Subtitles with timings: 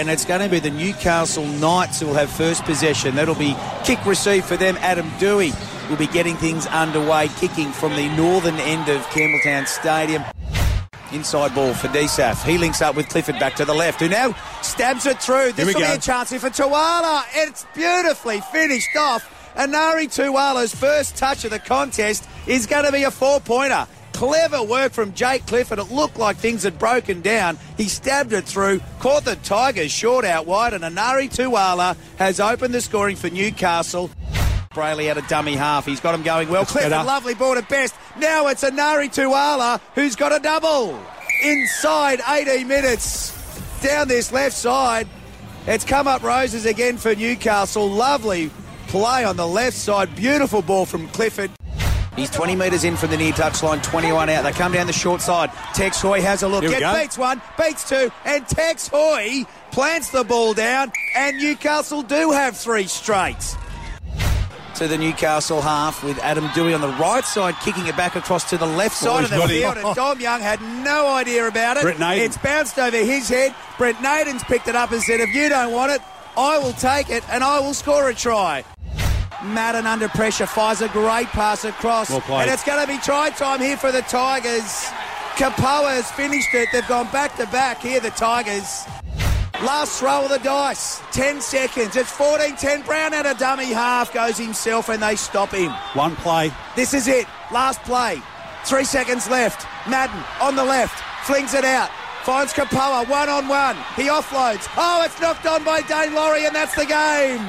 [0.00, 3.16] and it's going to be the Newcastle Knights who will have first possession.
[3.16, 4.78] That'll be kick receive for them.
[4.78, 5.54] Adam Doueihi
[5.90, 10.24] will be getting things underway, kicking from the northern end of Campbelltown Stadium.
[11.12, 12.42] Inside ball for DSAF.
[12.46, 15.52] He links up with Clifford back to the left, who now stabs it through.
[15.52, 15.94] This will be go.
[15.94, 17.24] a chance here for Tuala.
[17.34, 19.52] It's beautifully finished off.
[19.56, 23.86] Enari Tuala's first touch of the contest is going to be a four-pointer.
[24.20, 25.78] Clever work from Jake Clifford.
[25.78, 27.56] It looked like things had broken down.
[27.78, 32.74] He stabbed it through, caught the Tigers short out wide, and Enari Tuala has opened
[32.74, 34.10] the scoring for Newcastle.
[34.74, 35.86] Brailey had a dummy half.
[35.86, 36.66] He's got him going well.
[36.66, 37.02] Clifford, better.
[37.02, 37.94] lovely ball at best.
[38.18, 41.02] Now it's Enari Tuala who's got a double.
[41.42, 43.32] Inside 18 minutes.
[43.80, 45.08] Down this left side.
[45.66, 47.88] It's come up roses again for Newcastle.
[47.88, 48.50] Lovely
[48.88, 50.14] play on the left side.
[50.14, 51.50] Beautiful ball from Clifford.
[52.16, 54.42] He's 20 metres in from the near touchline, 21 out.
[54.42, 55.50] They come down the short side.
[55.74, 56.62] Tex Hoy has a look.
[56.62, 56.92] Get go.
[56.94, 62.56] beats one, beats two, and Tex Hoy plants the ball down, and Newcastle do have
[62.56, 63.56] three straight
[64.80, 68.48] to the Newcastle half with Adam Doueihi on the right side, kicking it back across
[68.48, 69.76] to the left side he's of the field.
[69.76, 71.84] And Dom Young had no idea about it.
[72.00, 73.54] It's bounced over his head.
[73.76, 76.00] Brent Naden's picked it up and said, if you don't want it,
[76.34, 78.64] I will take it and I will score a try.
[79.42, 82.10] Madden under pressure fires a great pass across.
[82.10, 84.84] Well and it's going to be try time here for the Tigers.
[85.36, 86.68] Kepaoa has finished it.
[86.72, 88.84] They've gone back to back here, the Tigers.
[89.62, 91.00] Last throw of the dice.
[91.12, 91.96] 10 seconds.
[91.96, 92.82] It's 14 10.
[92.82, 95.70] Brown at a dummy half goes himself and they stop him.
[95.94, 96.50] One play.
[96.76, 97.26] This is it.
[97.52, 98.22] Last play.
[98.64, 99.66] Three seconds left.
[99.88, 101.02] Madden on the left.
[101.26, 101.90] Flings it out.
[102.24, 103.76] Finds Kepaoa one on one.
[103.96, 104.68] He offloads.
[104.76, 107.44] Oh, it's knocked on by Daine Laurie, and that's the game.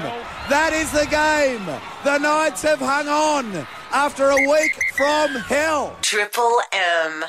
[0.50, 1.66] That is the game.
[2.04, 5.98] The Knights have hung on after a week from hell.
[6.02, 7.26] Triple M.